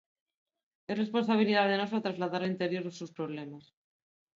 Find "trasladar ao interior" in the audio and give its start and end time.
2.05-2.83